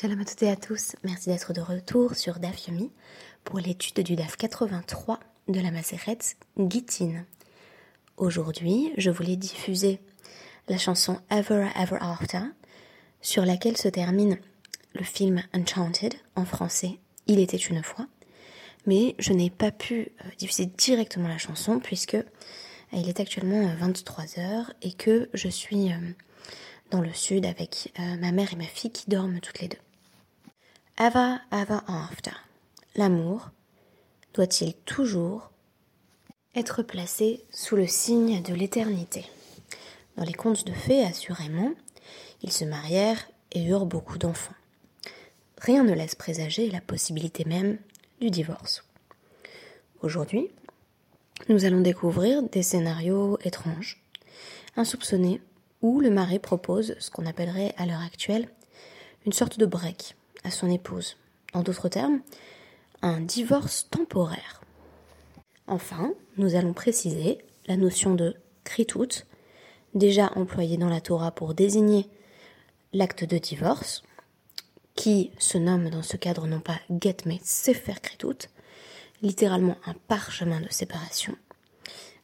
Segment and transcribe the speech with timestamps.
[0.00, 2.92] Shalom à toutes et à tous, merci d'être de retour sur DAF Yomi
[3.42, 6.18] pour l'étude du DAF 83 de la Maseret
[6.56, 7.24] Gittin.
[8.16, 9.98] Aujourd'hui, je voulais diffuser
[10.68, 12.42] la chanson Ever Ever After,
[13.22, 14.38] sur laquelle se termine
[14.94, 18.06] le film Enchanted en français Il était une fois,
[18.86, 22.22] mais je n'ai pas pu euh, diffuser directement la chanson puisque euh,
[22.92, 25.90] il est actuellement 23h euh, et que je suis
[26.92, 29.76] dans le sud avec ma mère et ma fille qui dorment toutes les deux.
[31.00, 32.32] Ever, ever after.
[32.96, 33.50] L'amour
[34.34, 35.52] doit-il toujours
[36.56, 39.24] être placé sous le signe de l'éternité?
[40.16, 41.70] Dans les contes de fées, assurément,
[42.42, 44.56] ils se marièrent et eurent beaucoup d'enfants.
[45.58, 47.78] Rien ne laisse présager la possibilité même
[48.20, 48.82] du divorce.
[50.02, 50.50] Aujourd'hui,
[51.48, 54.02] nous allons découvrir des scénarios étranges,
[54.76, 55.40] insoupçonnés
[55.80, 58.48] où le mari propose ce qu'on appellerait à l'heure actuelle
[59.26, 61.16] une sorte de break à son épouse.
[61.52, 62.20] En d'autres termes,
[63.02, 64.62] un divorce temporaire.
[65.66, 69.08] Enfin, nous allons préciser la notion de kritout,
[69.94, 72.06] déjà employée dans la Torah pour désigner
[72.92, 74.02] l'acte de divorce,
[74.94, 78.48] qui se nomme dans ce cadre non pas get mais sefer kritout,
[79.22, 81.36] littéralement un parchemin de séparation,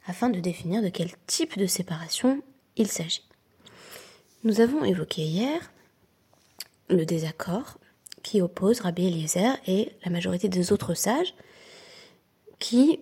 [0.07, 2.41] afin de définir de quel type de séparation
[2.75, 3.27] il s'agit.
[4.43, 5.71] Nous avons évoqué hier
[6.89, 7.77] le désaccord
[8.25, 11.35] qui oppose Rabbi Eliezer et la majorité des autres sages
[12.57, 12.99] qui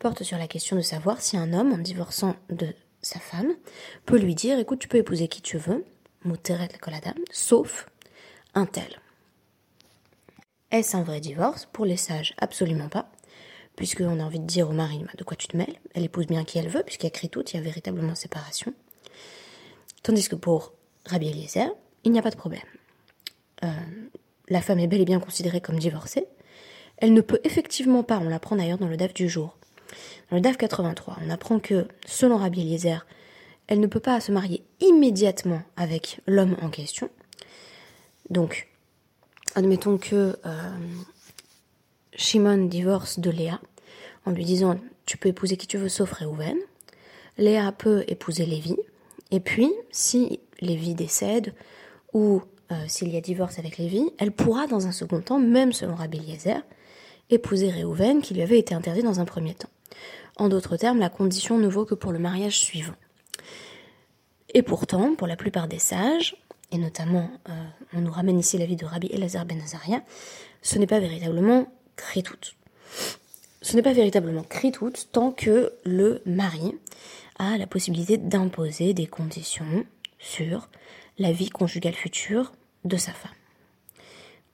[0.00, 3.54] porte sur la question de savoir si un homme, en divorçant de sa femme,
[4.06, 5.84] peut lui dire écoute, tu peux épouser qui tu veux,
[6.24, 7.88] Mouteret Koladam, sauf
[8.54, 9.00] un tel.
[10.72, 13.08] Est-ce un vrai divorce Pour les sages, absolument pas.
[13.76, 15.78] Puisqu'on a envie de dire au mari, de quoi tu te mêles?
[15.94, 18.74] Elle épouse bien qui elle veut, puisqu'il y a tout, il y a véritablement séparation.
[20.02, 20.72] Tandis que pour
[21.06, 21.70] Rabbi Eliezer,
[22.02, 22.66] il n'y a pas de problème.
[23.64, 23.68] Euh,
[24.48, 26.26] la femme est bel et bien considérée comme divorcée.
[26.96, 29.56] Elle ne peut effectivement pas, on l'apprend d'ailleurs dans le DAF du jour.
[30.30, 33.06] Dans le DAF 83, on apprend que, selon Rabbi Eliezer,
[33.66, 37.08] elle ne peut pas se marier immédiatement avec l'homme en question.
[38.28, 38.68] Donc,
[39.54, 40.78] admettons que euh,
[42.14, 43.60] Shimon divorce de Léa
[44.26, 46.56] en lui disant Tu peux épouser qui tu veux sauf Réhouven.
[47.38, 48.76] Léa peut épouser Lévi,
[49.30, 51.54] et puis, si Lévi décède
[52.12, 55.72] ou euh, s'il y a divorce avec Lévi, elle pourra dans un second temps, même
[55.72, 56.62] selon Rabbi Eliezer,
[57.30, 59.68] épouser Réhouven qui lui avait été interdit dans un premier temps.
[60.36, 62.94] En d'autres termes, la condition ne vaut que pour le mariage suivant.
[64.54, 66.36] Et pourtant, pour la plupart des sages,
[66.72, 67.52] et notamment euh,
[67.92, 70.02] on nous ramène ici la vie de Rabbi Elazar ben Azaria,
[70.62, 71.66] ce n'est pas véritablement
[71.96, 72.36] kritout.
[73.62, 76.74] Ce n'est pas véritablement kritout tant que le mari
[77.38, 79.84] a la possibilité d'imposer des conditions
[80.18, 80.68] sur
[81.18, 82.52] la vie conjugale future
[82.84, 83.30] de sa femme.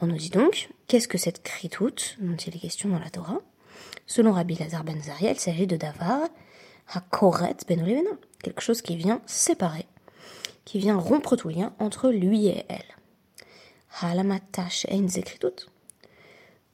[0.00, 3.40] On nous dit donc, qu'est-ce que cette kritout dont il est question dans la Torah?
[4.06, 6.28] Selon Rabbi Lazar ben Zaria, il s'agit de davar
[6.88, 8.04] hakoret ben
[8.42, 9.86] quelque chose qui vient séparer,
[10.64, 12.96] qui vient rompre tout lien entre lui et elle.
[14.00, 15.06] Halamatash ein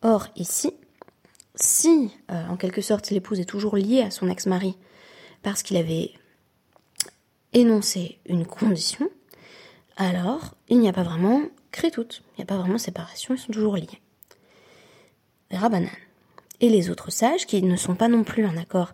[0.02, 0.74] Or, ici,
[1.54, 4.76] si, euh, en quelque sorte, l'épouse est toujours liée à son ex-mari
[5.42, 6.12] parce qu'il avait
[7.52, 9.08] énoncé une condition,
[9.97, 11.42] alors il n'y a pas vraiment
[11.91, 14.00] tout, il n'y a pas vraiment séparation, ils sont toujours liés.
[15.50, 15.91] Rabbanan.
[16.60, 18.92] Et les autres sages, qui ne sont pas non plus en accord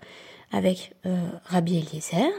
[0.51, 2.31] avec euh, Rabbi Eliezer,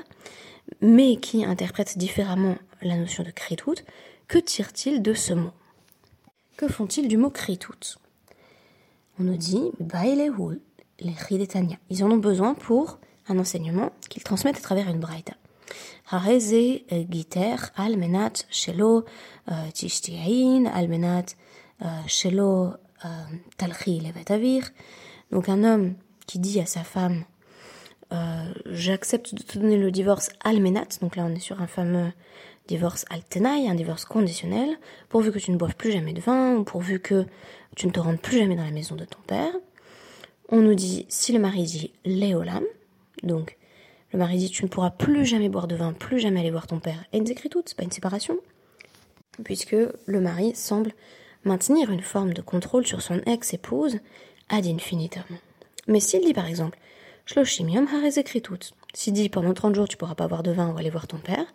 [0.81, 3.75] mais qui interprètent différemment la notion de kritout,
[4.27, 5.51] que tirent-ils de ce mot?
[6.57, 7.73] Que font-ils du mot kritout
[9.19, 9.71] On nous dit,
[10.99, 11.77] les Ridetania.
[11.89, 15.33] Ils en ont besoin pour un enseignement qu'ils transmettent à travers une braïta.
[16.11, 19.05] Giter almenat shelo
[19.73, 21.35] tishtiain almenat
[22.07, 22.75] shelo
[23.57, 24.69] talchi levatavir.
[25.31, 27.25] Donc un homme qui dit à sa femme
[28.11, 32.11] euh, j'accepte de te donner le divorce almenat, donc là on est sur un fameux
[32.67, 34.77] divorce altenai, un divorce conditionnel,
[35.09, 37.25] pourvu que tu ne boives plus jamais de vin, ou pourvu que
[37.75, 39.53] tu ne te rendes plus jamais dans la maison de ton père.
[40.49, 42.63] On nous dit, si le mari dit léolam,
[43.21, 43.57] donc,
[44.11, 46.67] le mari dit Tu ne pourras plus jamais boire de vin, plus jamais aller voir
[46.67, 47.03] ton père.
[47.13, 48.37] Et une écrit c'est pas une séparation.
[49.43, 49.75] Puisque
[50.05, 50.91] le mari semble
[51.45, 53.99] maintenir une forme de contrôle sur son ex-épouse
[54.49, 55.23] ad infinitum.
[55.87, 56.77] Mais s'il dit par exemple
[57.25, 58.57] Shloshimium hares tout,
[58.93, 61.17] s'il dit pendant 30 jours tu pourras pas boire de vin ou aller voir ton
[61.17, 61.45] père,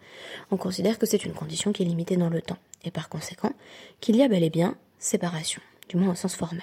[0.50, 3.52] on considère que c'est une condition qui est limitée dans le temps, et par conséquent
[4.00, 6.62] qu'il y a bel et bien séparation, du moins au sens formel.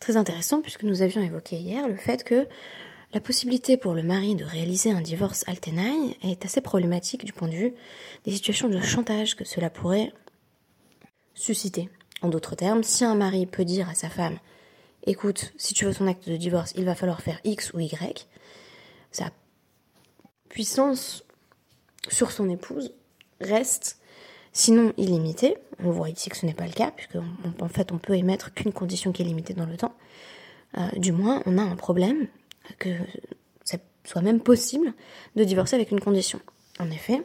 [0.00, 2.48] Très intéressant puisque nous avions évoqué hier le fait que
[3.14, 7.46] la possibilité pour le mari de réaliser un divorce altenaï est assez problématique du point
[7.46, 7.74] de vue
[8.24, 10.12] des situations de chantage que cela pourrait
[11.32, 11.88] susciter.
[12.22, 14.38] En d'autres termes, si un mari peut dire à sa femme
[15.06, 18.26] écoute, si tu veux ton acte de divorce, il va falloir faire X ou Y,
[19.12, 19.30] sa
[20.48, 21.24] puissance
[22.08, 22.94] sur son épouse
[23.40, 23.98] reste
[24.52, 25.56] sinon illimitée.
[25.78, 27.18] On voit ici que ce n'est pas le cas, puisque
[27.60, 29.94] en fait on peut émettre qu'une condition qui est limitée dans le temps.
[30.76, 32.26] Euh, du moins, on a un problème
[32.78, 32.90] que
[33.64, 34.92] ça soit même possible
[35.36, 36.40] de divorcer avec une condition.
[36.78, 37.22] En effet,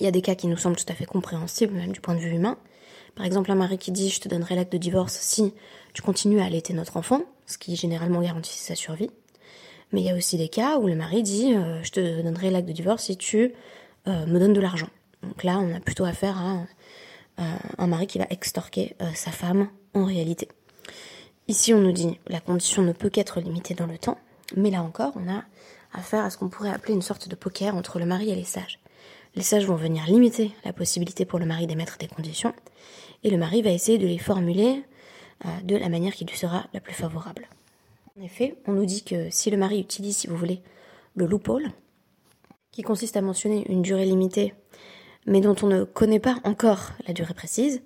[0.00, 2.14] il y a des cas qui nous semblent tout à fait compréhensibles, même du point
[2.14, 2.58] de vue humain.
[3.14, 5.54] Par exemple, un mari qui dit je te donnerai l'acte de divorce si
[5.94, 9.10] tu continues à allaiter notre enfant, ce qui généralement garantit sa survie.
[9.92, 12.50] Mais il y a aussi des cas où le mari dit euh, je te donnerai
[12.50, 13.54] l'acte de divorce si tu
[14.06, 14.90] euh, me donnes de l'argent.
[15.22, 16.66] Donc là, on a plutôt affaire à
[17.40, 20.48] euh, un mari qui va extorquer sa femme en réalité.
[21.48, 24.18] Ici, on nous dit la condition ne peut qu'être limitée dans le temps,
[24.54, 25.44] mais là encore, on a
[25.92, 28.44] affaire à ce qu'on pourrait appeler une sorte de poker entre le mari et les
[28.44, 28.78] sages.
[29.34, 32.54] Les sages vont venir limiter la possibilité pour le mari d'émettre des conditions,
[33.24, 34.84] et le mari va essayer de les formuler
[35.44, 37.48] euh, de la manière qui lui sera la plus favorable.
[38.18, 40.62] En effet, on nous dit que si le mari utilise, si vous voulez,
[41.14, 41.70] le loophole,
[42.72, 44.54] qui consiste à mentionner une durée limitée,
[45.26, 47.82] mais dont on ne connaît pas encore la durée précise,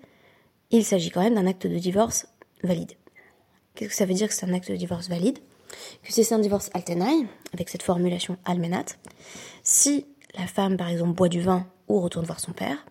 [0.70, 2.28] il s'agit quand même d'un acte de divorce
[2.62, 2.92] valide.
[3.74, 5.38] Qu'est-ce que ça veut dire que c'est un acte de divorce valide?
[6.02, 8.96] Que si c'est un divorce altenai, avec cette formulation almenat,
[9.62, 10.06] si
[10.38, 12.84] la femme, par exemple, boit du vin ou retourne voir son père,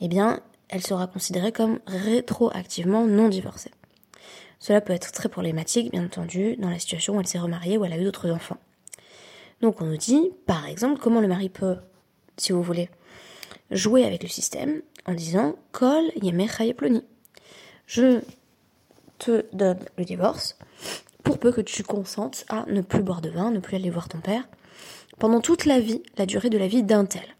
[0.00, 3.70] eh bien, elle sera considérée comme rétroactivement non divorcée.
[4.58, 7.84] Cela peut être très problématique, bien entendu, dans la situation où elle s'est remariée ou
[7.84, 8.58] elle a eu d'autres enfants.
[9.60, 11.76] Donc on nous dit, par exemple, comment le mari peut,
[12.36, 12.88] si vous voulez,
[13.70, 16.48] jouer avec le système en disant Kol yemer.
[17.86, 18.20] Je
[19.18, 20.56] te donne le divorce
[21.30, 24.08] pour peu que tu consentes à ne plus boire de vin, ne plus aller voir
[24.08, 24.48] ton père
[25.20, 27.36] pendant toute la vie, la durée de la vie d'un tel.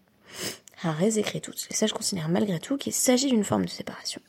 [0.85, 1.55] Harez écrit tout.
[1.71, 4.21] Et ça, je considère malgré tout qu'il s'agit d'une forme de séparation.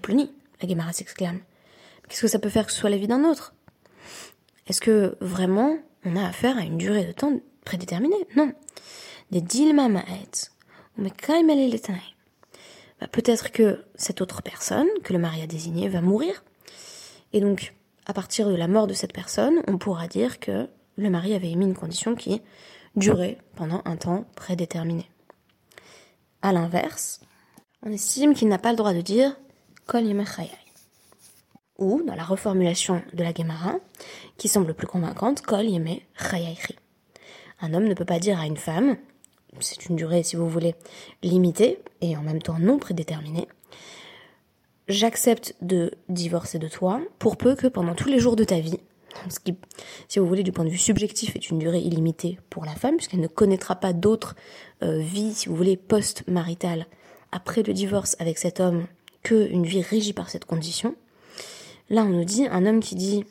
[0.00, 1.40] ploni, la Gemara s'exclame.
[2.08, 3.54] Qu'est-ce que ça peut faire que ce soit la vie d'un autre?
[4.66, 8.26] Est-ce que vraiment on a affaire à une durée de temps prédéterminée?
[8.36, 8.52] Non.
[9.30, 10.50] Des ma'et,
[13.00, 16.44] bah, Peut-être que cette autre personne, que le mari a désignée, va mourir.
[17.32, 17.74] Et donc,
[18.06, 21.50] à partir de la mort de cette personne, on pourra dire que le mari avait
[21.50, 22.40] émis une condition qui
[22.94, 25.10] durer pendant un temps prédéterminé.
[26.40, 27.20] A l'inverse,
[27.82, 29.36] on estime qu'il n'a pas le droit de dire
[29.86, 30.04] Kol
[31.78, 33.74] ou, dans la reformulation de la Gemara,
[34.38, 35.98] qui semble plus convaincante, Kol Yeme
[37.60, 38.96] Un homme ne peut pas dire à une femme,
[39.60, 40.74] c'est une durée, si vous voulez,
[41.22, 43.46] limitée et en même temps non prédéterminée,
[44.88, 48.78] j'accepte de divorcer de toi pour peu que pendant tous les jours de ta vie,
[49.28, 49.56] ce qui,
[50.08, 52.96] si vous voulez, du point de vue subjectif, est une durée illimitée pour la femme,
[52.96, 54.36] puisqu'elle ne connaîtra pas d'autres
[54.82, 56.86] euh, vies, si vous voulez, post-maritales
[57.32, 58.86] après le divorce avec cet homme
[59.22, 60.94] qu'une vie régie par cette condition.
[61.88, 63.24] Là, on nous dit, un homme qui dit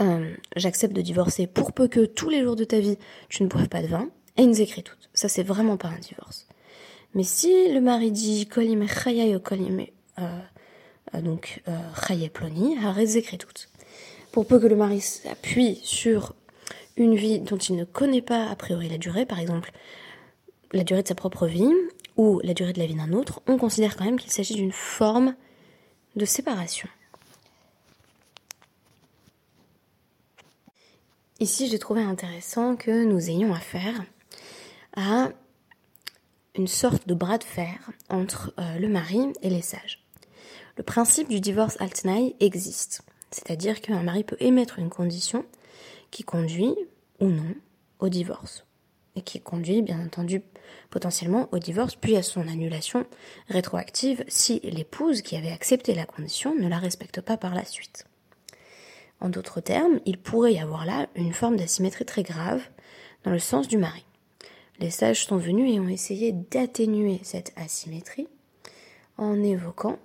[0.00, 2.98] euh, j'accepte de divorcer pour peu que tous les jours de ta vie
[3.28, 5.10] tu ne boives pas de vin, et il nous écrit toutes.
[5.14, 6.46] Ça, c'est vraiment pas un divorce.
[7.14, 10.38] Mais si le mari dit kolime chayay kolime, euh, euh,
[11.20, 11.62] donc
[12.06, 13.68] chayay ploni, arrête écrit toutes
[14.32, 16.34] pour peu que le mari s'appuie sur
[16.96, 19.72] une vie dont il ne connaît pas a priori la durée, par exemple
[20.72, 21.70] la durée de sa propre vie
[22.16, 24.72] ou la durée de la vie d'un autre, on considère quand même qu'il s'agit d'une
[24.72, 25.34] forme
[26.16, 26.88] de séparation.
[31.40, 34.02] Ici, j'ai trouvé intéressant que nous ayons affaire
[34.96, 35.30] à
[36.54, 40.01] une sorte de bras de fer entre euh, le mari et les sages.
[40.76, 43.02] Le principe du divorce altnaï existe.
[43.30, 45.44] C'est-à-dire qu'un mari peut émettre une condition
[46.10, 46.74] qui conduit
[47.20, 47.54] ou non
[47.98, 48.64] au divorce.
[49.14, 50.42] Et qui conduit, bien entendu,
[50.88, 53.06] potentiellement au divorce, puis à son annulation
[53.48, 58.06] rétroactive si l'épouse qui avait accepté la condition ne la respecte pas par la suite.
[59.20, 62.62] En d'autres termes, il pourrait y avoir là une forme d'asymétrie très grave
[63.24, 64.04] dans le sens du mari.
[64.78, 68.28] Les sages sont venus et ont essayé d'atténuer cette asymétrie
[69.18, 69.98] en évoquant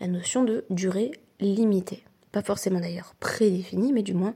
[0.00, 4.34] la notion de durée limitée pas forcément d'ailleurs prédéfinie, mais du moins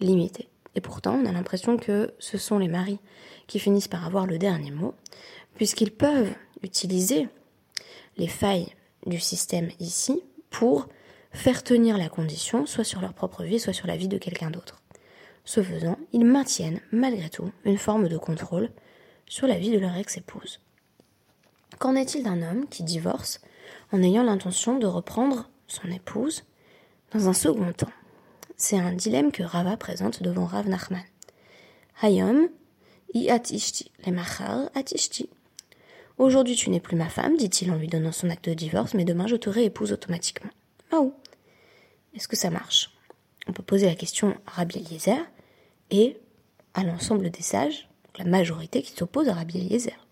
[0.00, 0.48] limitée.
[0.74, 2.98] Et pourtant, on a l'impression que ce sont les maris
[3.46, 4.94] qui finissent par avoir le dernier mot,
[5.54, 7.28] puisqu'ils peuvent utiliser
[8.16, 8.74] les failles
[9.06, 10.88] du système ici pour
[11.32, 14.50] faire tenir la condition, soit sur leur propre vie, soit sur la vie de quelqu'un
[14.50, 14.82] d'autre.
[15.44, 18.70] Ce faisant, ils maintiennent, malgré tout, une forme de contrôle
[19.26, 20.60] sur la vie de leur ex-épouse.
[21.78, 23.40] Qu'en est-il d'un homme qui divorce
[23.92, 26.44] en ayant l'intention de reprendre son épouse
[27.12, 27.92] dans un second temps,
[28.56, 31.04] c'est un dilemme que Rava présente devant Rav Nachman.
[32.02, 32.48] Hayom,
[33.14, 35.28] i atishti, le machar atishti.
[36.18, 39.04] Aujourd'hui, tu n'es plus ma femme, dit-il en lui donnant son acte de divorce, mais
[39.04, 40.50] demain, je te réépouse automatiquement.
[40.92, 41.12] Où
[42.14, 42.90] Est-ce que ça marche?
[43.46, 45.18] On peut poser la question à Rabbi Eliezer
[45.90, 46.18] et
[46.74, 47.88] à l'ensemble des sages,
[48.18, 50.05] la majorité qui s'oppose à Rabbi Eliezer.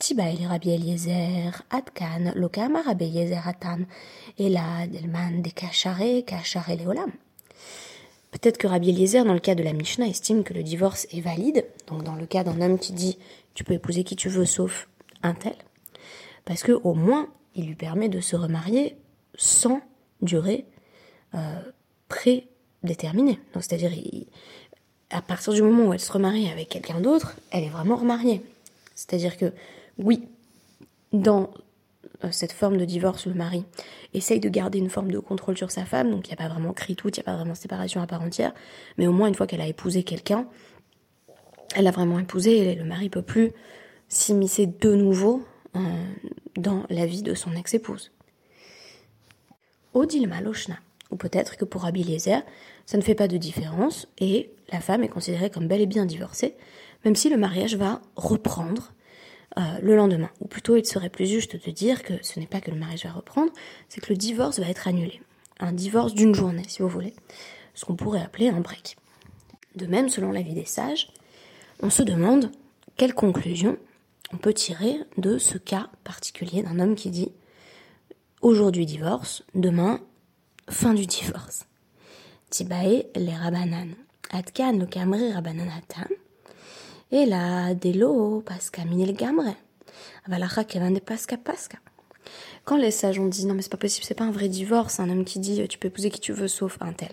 [0.00, 3.86] Rabbi Eliezer, Adkan, Lokama Rabbi Eliezer Atam,
[4.38, 7.10] Elad, Elman, Dekachare, Kachare Leolam.
[8.30, 11.20] Peut-être que Rabbi Eliezer, dans le cas de la Mishnah, estime que le divorce est
[11.20, 13.18] valide, donc dans le cas d'un homme qui dit
[13.54, 14.88] tu peux épouser qui tu veux sauf
[15.24, 15.56] un tel,
[16.44, 18.96] parce que au moins il lui permet de se remarier
[19.34, 19.80] sans
[20.22, 20.64] durée
[21.34, 21.60] euh,
[22.08, 23.40] prédéterminée.
[23.52, 23.90] Donc c'est-à-dire
[25.10, 28.42] à partir du moment où elle se remarie avec quelqu'un d'autre, elle est vraiment remariée.
[28.94, 29.52] C'est-à-dire que
[29.98, 30.28] oui,
[31.12, 31.50] dans
[32.24, 33.64] euh, cette forme de divorce, le mari
[34.14, 36.52] essaye de garder une forme de contrôle sur sa femme, donc il n'y a pas
[36.52, 38.52] vraiment cri tout, il n'y a pas vraiment séparation à part entière,
[38.96, 40.48] mais au moins une fois qu'elle a épousé quelqu'un,
[41.74, 43.52] elle a vraiment épousé et le mari peut plus
[44.08, 45.44] s'immiscer de nouveau
[45.76, 45.80] euh,
[46.56, 48.10] dans la vie de son ex-épouse.
[49.94, 50.78] Odilma Lochna,
[51.10, 52.42] ou peut-être que pour Eliezer,
[52.86, 56.06] ça ne fait pas de différence et la femme est considérée comme bel et bien
[56.06, 56.56] divorcée,
[57.04, 58.92] même si le mariage va reprendre
[59.56, 60.30] euh, le lendemain.
[60.40, 63.04] Ou plutôt, il serait plus juste de dire que ce n'est pas que le mariage
[63.04, 63.52] va reprendre,
[63.88, 65.20] c'est que le divorce va être annulé.
[65.58, 67.14] Un divorce d'une journée, si vous voulez.
[67.74, 68.96] Ce qu'on pourrait appeler un break.
[69.74, 71.08] De même, selon l'avis des sages,
[71.82, 72.50] on se demande
[72.96, 73.78] quelle conclusion
[74.32, 77.32] on peut tirer de ce cas particulier d'un homme qui dit
[78.42, 80.00] aujourd'hui divorce, demain
[80.68, 81.64] fin du divorce.
[82.50, 83.94] Tibae les rabanan.
[84.30, 86.17] Atkan le kamri rabananatam.
[87.10, 89.54] Et là, delo, pasca minel gamre.
[90.26, 91.78] Avalacha kevan de pasca pasca.
[92.64, 95.00] Quand les sages ont dit non mais c'est pas possible, c'est pas un vrai divorce,
[95.00, 97.12] un homme qui dit tu peux épouser qui tu veux sauf un tel.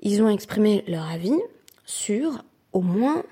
[0.00, 1.36] Ils ont exprimé leur avis
[1.84, 3.24] sur au moins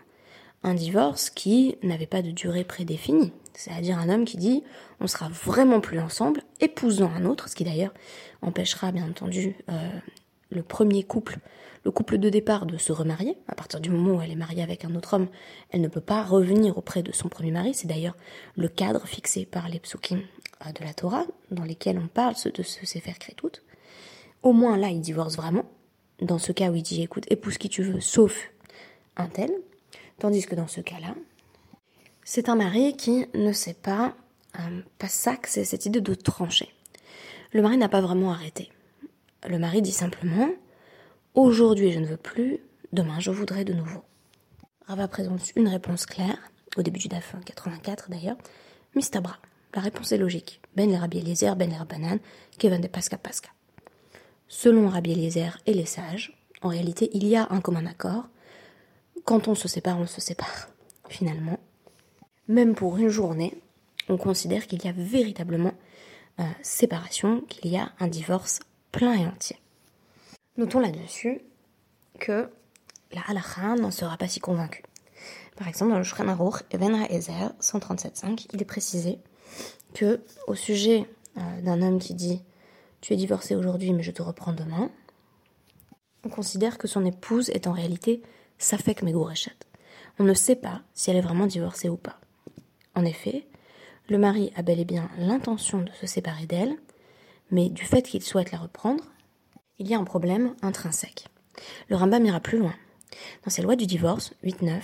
[0.64, 3.32] un divorce qui n'avait pas de durée prédéfinie.
[3.54, 4.64] C'est-à-dire un homme qui dit
[4.98, 7.94] on sera vraiment plus ensemble, épousant un autre, ce qui d'ailleurs
[8.42, 9.88] empêchera bien entendu euh,
[10.50, 11.38] le premier couple,
[11.84, 13.36] le couple de départ de se remarier.
[13.48, 15.28] À partir du moment où elle est mariée avec un autre homme,
[15.70, 17.74] elle ne peut pas revenir auprès de son premier mari.
[17.74, 18.16] C'est d'ailleurs
[18.56, 20.20] le cadre fixé par les psukim
[20.66, 23.60] de la Torah, dans lesquels on parle de ce Sefer Kretout.
[24.42, 25.64] Au moins là, il divorce vraiment.
[26.20, 28.50] Dans ce cas où il dit écoute, épouse qui tu veux, sauf
[29.16, 29.50] un tel,
[30.20, 31.14] Tandis que dans ce cas-là,
[32.24, 34.14] c'est un mari qui ne sait pas,
[34.58, 36.68] euh, pas ça que c'est cette idée de trancher.
[37.52, 38.70] Le mari n'a pas vraiment arrêté.
[39.48, 40.50] Le mari dit simplement
[41.34, 42.58] Aujourd'hui je ne veux plus,
[42.92, 44.02] demain je voudrais de nouveau.
[44.88, 46.36] Rava présente une réponse claire,
[46.76, 48.36] au début du DAF 84 d'ailleurs,
[48.96, 49.36] Mistabra.
[49.72, 50.60] La réponse est logique.
[50.74, 52.18] Ben les Rabbi Eliezer, Ben les Rabbanan,
[52.58, 53.50] Kevin de Pasca Pasca.
[54.48, 58.24] Selon Rabbi Eliezer et les sages, en réalité il y a un commun accord,
[59.24, 60.68] quand on se sépare, on se sépare,
[61.08, 61.60] finalement.
[62.48, 63.62] Même pour une journée,
[64.08, 65.74] on considère qu'il y a véritablement
[66.40, 68.58] euh, séparation, qu'il y a un divorce
[68.90, 69.60] plein et entier.
[70.60, 71.40] Notons là-dessus
[72.18, 72.50] que
[73.12, 74.82] la halakha n'en sera pas si convaincue.
[75.56, 79.20] Par exemple, dans le Shulchan Aruch, Even Ezer 137.5, il est précisé
[79.94, 82.42] que au sujet euh, d'un homme qui dit
[83.00, 84.90] tu es divorcé aujourd'hui mais je te reprends demain,
[86.26, 88.20] on considère que son épouse est en réalité
[88.58, 89.56] Safek Megourechet.
[90.18, 92.20] On ne sait pas si elle est vraiment divorcée ou pas.
[92.94, 93.46] En effet,
[94.10, 96.76] le mari a bel et bien l'intention de se séparer d'elle,
[97.50, 99.04] mais du fait qu'il souhaite la reprendre,
[99.80, 101.26] il y a un problème intrinsèque.
[101.88, 102.74] Le Rambam ira plus loin.
[103.44, 104.80] Dans ses lois du divorce, 8-9,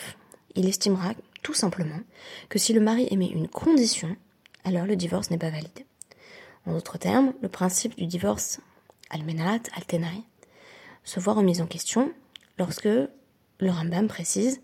[0.56, 1.12] il estimera
[1.42, 2.00] tout simplement
[2.48, 4.16] que si le mari émet une condition,
[4.64, 5.84] alors le divorce n'est pas valide.
[6.66, 8.58] En d'autres termes, le principe du divorce
[9.10, 10.24] almenat, altenai,
[11.04, 12.12] se voit remis en question
[12.58, 14.60] lorsque le Rambam précise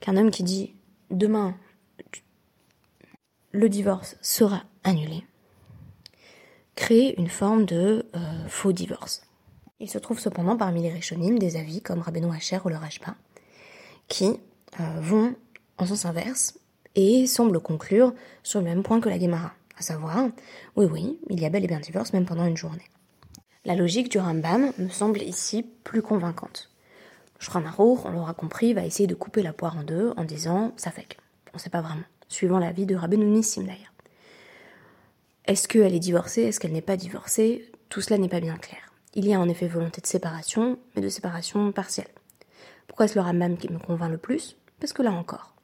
[0.00, 0.74] qu'un homme qui dit
[1.10, 1.54] demain
[3.50, 5.24] le divorce sera annulé
[6.74, 9.22] crée une forme de euh, faux divorce.
[9.82, 13.16] Il se trouve cependant parmi les Rishonim des avis comme Rabbeinu Hacher ou le Rajba
[14.06, 14.38] qui
[14.78, 15.34] euh, vont
[15.76, 16.56] en sens inverse
[16.94, 20.28] et semblent conclure sur le même point que la Gemara, à savoir,
[20.76, 22.88] oui oui, il y a bel et bien divorce même pendant une journée.
[23.64, 26.70] La logique du Rambam me semble ici plus convaincante.
[27.40, 30.92] Shulchan on l'aura compris, va essayer de couper la poire en deux en disant ça
[30.92, 31.08] fait.
[31.54, 33.92] On ne sait pas vraiment, suivant l'avis de Rabbeinu Nissim d'ailleurs.
[35.46, 36.42] Est-ce qu'elle est divorcée?
[36.42, 37.68] Est-ce qu'elle n'est pas divorcée?
[37.88, 38.91] Tout cela n'est pas bien clair.
[39.14, 42.08] Il y a en effet volonté de séparation, mais de séparation partielle.
[42.86, 44.56] Pourquoi est-ce le Rambam qui me convainc le plus?
[44.80, 45.54] Parce que là encore,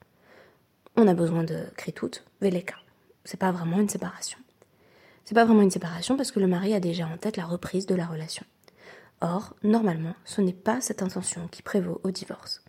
[0.97, 2.11] on a besoin de Kritout,
[2.43, 2.75] Veleka.
[3.25, 4.39] C'est pas vraiment une séparation.
[5.25, 7.87] C'est pas vraiment une séparation parce que le mari a déjà en tête la reprise
[7.87, 8.45] de la relation.
[9.23, 12.63] Or, normalement, ce n'est pas cette intention qui prévaut au divorce.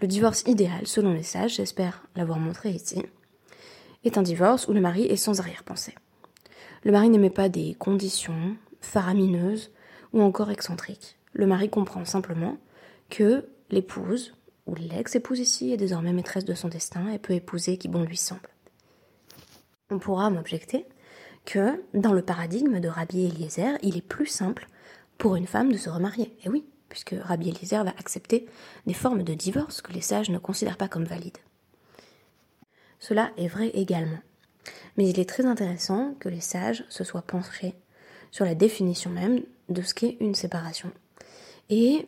[0.00, 3.02] Le divorce idéal, selon les sages, j'espère l'avoir montré ici,
[4.04, 5.94] est un divorce où le mari est sans arrière-pensée.
[6.84, 9.70] Le mari n'émet pas des conditions faramineuses
[10.12, 11.16] ou encore excentriques.
[11.32, 12.58] Le mari comprend simplement
[13.10, 14.34] que l'épouse,
[14.66, 18.16] ou l'ex-épouse ici, est désormais maîtresse de son destin et peut épouser qui bon lui
[18.16, 18.48] semble.
[19.90, 20.86] On pourra m'objecter
[21.44, 24.68] que dans le paradigme de Rabbi Eliezer, il est plus simple
[25.16, 26.36] pour une femme de se remarier.
[26.44, 28.46] Et oui, puisque Rabbi Eliezer va accepter
[28.86, 31.38] des formes de divorce que les sages ne considèrent pas comme valides.
[32.98, 34.18] Cela est vrai également.
[34.96, 37.74] Mais il est très intéressant que les sages se soient penchés
[38.30, 40.90] sur la définition même de ce qu'est une séparation
[41.70, 42.06] et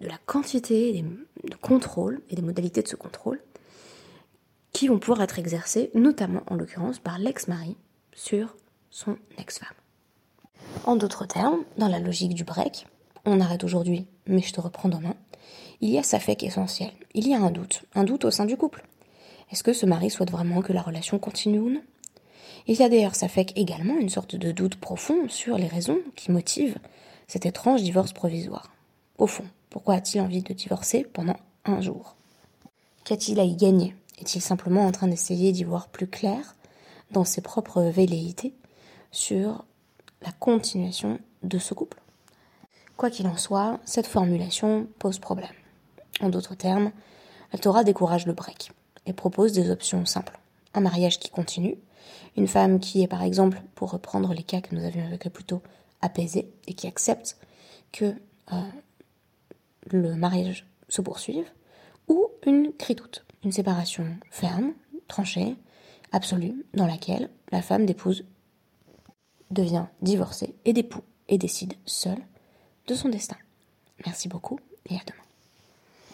[0.00, 1.04] de la quantité
[1.44, 3.40] de contrôle et des modalités de ce contrôle
[4.72, 7.76] qui vont pouvoir être exercées, notamment en l'occurrence par l'ex-mari
[8.12, 8.56] sur
[8.90, 9.68] son ex-femme.
[10.84, 12.86] En d'autres termes, dans la logique du break,
[13.24, 15.14] on arrête aujourd'hui, mais je te reprends demain,
[15.80, 16.92] il y a sa fait essentiel.
[17.14, 18.86] Il y a un doute, un doute au sein du couple.
[19.50, 21.82] Est-ce que ce mari souhaite vraiment que la relation continue ou non?
[22.66, 25.98] Il y a d'ailleurs ça fait également une sorte de doute profond sur les raisons
[26.16, 26.78] qui motivent
[27.26, 28.72] cet étrange divorce provisoire.
[29.18, 32.16] Au fond, pourquoi a-t-il envie de divorcer pendant un jour?
[33.04, 33.94] Qu'a-t-il à y gagner?
[34.20, 36.56] Est-il simplement en train d'essayer d'y voir plus clair
[37.10, 38.54] dans ses propres velléités
[39.10, 39.64] sur
[40.22, 42.00] la continuation de ce couple?
[42.96, 45.48] Quoi qu'il en soit, cette formulation pose problème.
[46.20, 46.92] En d'autres termes,
[47.52, 48.72] la Torah décourage le break
[49.06, 50.38] et propose des options simples.
[50.74, 51.76] Un mariage qui continue,
[52.36, 55.44] une femme qui est par exemple, pour reprendre les cas que nous avions évoqués plus
[55.44, 55.62] tôt,
[56.00, 57.36] apaisée et qui accepte
[57.92, 58.14] que
[58.52, 58.60] euh,
[59.90, 61.46] le mariage se poursuive,
[62.08, 64.72] ou une critoute, une séparation ferme,
[65.08, 65.56] tranchée,
[66.12, 68.24] absolue, dans laquelle la femme d'épouse
[69.50, 72.22] devient divorcée et d'époux et décide seule
[72.86, 73.36] de son destin.
[74.06, 75.29] Merci beaucoup et à demain.